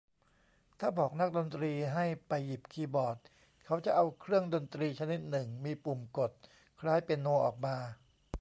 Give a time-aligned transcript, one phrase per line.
[0.79, 3.17] ถ้าบอกนักดนตรีให้ไปหยิบคีย์บอร์ด
[3.65, 6.31] เขาจะเอาเครื่องดนตรีชนิดหนึ่งมีปุ่มกด
[6.79, 7.75] คล้ายเปียโนออกมา